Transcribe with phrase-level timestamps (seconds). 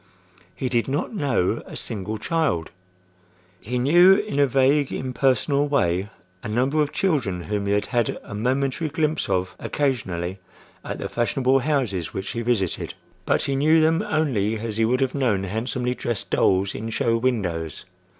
[0.55, 6.09] He did not know a single child.—He knew in a vague, impersonal way
[6.41, 10.39] a number of children whom he had had a momentary glimpse of occasionally
[10.83, 12.95] at the fashionable houses which he visited;
[13.27, 17.15] but he knew them only as he would have known handsomely dressed dolls in show
[17.17, 17.85] windows.